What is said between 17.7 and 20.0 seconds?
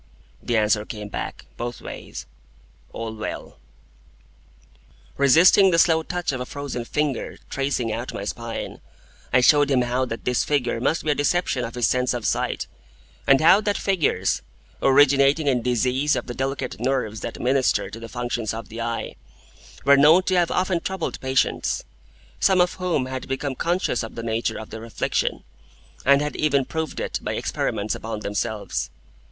to the functions of the eye, were